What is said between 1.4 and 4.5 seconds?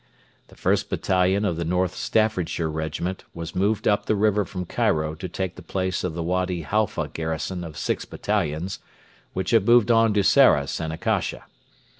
of the North Staffordshire Regiment was moved up the river